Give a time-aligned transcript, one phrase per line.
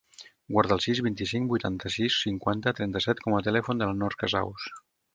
[0.53, 4.71] Guarda el sis, vint-i-cinc, vuitanta-sis, cinquanta, trenta-set com a telèfon de la Nor Casaus.